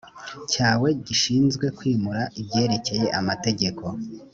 [0.51, 3.85] cyawe gishinzwe kwimura ibyerekeye amategeko